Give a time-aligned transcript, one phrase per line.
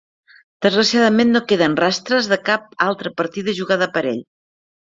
[0.65, 4.27] Desgraciadament no queden rastres de cap altra partida jugada per ell.